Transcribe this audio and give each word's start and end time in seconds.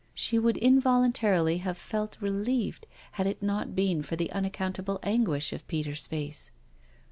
She 0.15 0.39
would 0.39 0.57
involuntarily 0.57 1.59
have 1.59 1.77
felt 1.77 2.17
relieved 2.19 2.87
had 3.11 3.27
it 3.27 3.43
not 3.43 3.75
been 3.75 4.01
for 4.01 4.15
the 4.15 4.31
unaccountable 4.31 4.99
anguish 5.03 5.53
of 5.53 5.67
Peter's 5.67 6.07
face. 6.07 6.49